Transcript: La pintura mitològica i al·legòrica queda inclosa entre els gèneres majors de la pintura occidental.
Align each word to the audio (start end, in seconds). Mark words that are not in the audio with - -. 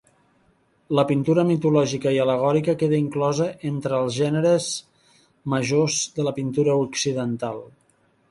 La 0.99 1.03
pintura 1.09 1.43
mitològica 1.49 2.13
i 2.15 2.21
al·legòrica 2.23 2.75
queda 2.83 3.01
inclosa 3.01 3.47
entre 3.71 3.99
els 4.05 4.17
gèneres 4.23 4.69
majors 5.55 5.99
de 6.19 6.25
la 6.29 6.33
pintura 6.39 6.79
occidental. 6.87 7.63